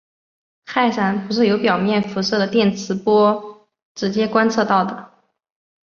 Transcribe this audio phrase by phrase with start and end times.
[0.65, 5.11] 氦闪不是由表面辐射的电磁波直接观测到的。